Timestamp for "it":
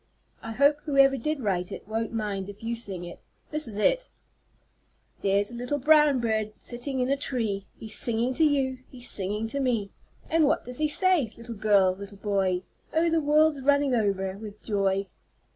1.71-1.87, 3.05-3.19, 3.77-4.09